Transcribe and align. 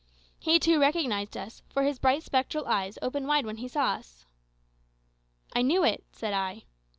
He, 0.39 0.57
too, 0.57 0.79
recognised 0.79 1.37
us, 1.37 1.61
for 1.69 1.83
his 1.83 1.99
bright 1.99 2.23
spectral 2.23 2.65
eyes 2.65 2.97
opened 3.03 3.27
wide 3.27 3.45
when 3.45 3.57
he 3.57 3.67
saw 3.67 3.89
us. 3.91 4.25
"I 5.55 5.61
knew 5.61 5.83
it," 5.83 6.03
said 6.11 6.33
I. 6.33 6.63